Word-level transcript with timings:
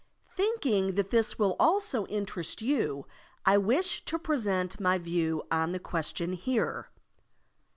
Thinking 0.31 0.95
that 0.95 1.11
this 1.11 1.37
will 1.37 1.55
also 1.59 2.07
interest 2.07 2.59
you, 2.59 3.05
I 3.45 3.59
wish 3.59 4.03
to 4.05 4.17
present 4.17 4.79
my 4.79 4.97
view 4.97 5.43
on 5.51 5.73
the 5.73 5.79
question 5.79 6.33
here. 6.33 6.89